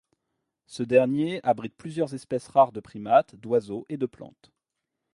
[0.65, 4.51] Ce dernier abrite plusieurs espèces rares de primates, d’oiseaux et de plantes.